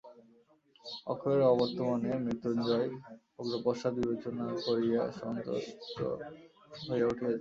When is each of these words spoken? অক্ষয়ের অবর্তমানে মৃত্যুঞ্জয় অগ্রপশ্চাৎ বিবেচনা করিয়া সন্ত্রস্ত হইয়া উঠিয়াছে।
অক্ষয়ের 1.05 1.43
অবর্তমানে 1.53 2.11
মৃত্যুঞ্জয় 2.25 2.87
অগ্রপশ্চাৎ 3.39 3.93
বিবেচনা 3.99 4.45
করিয়া 4.65 5.01
সন্ত্রস্ত 5.19 5.97
হইয়া 6.81 7.07
উঠিয়াছে। 7.07 7.27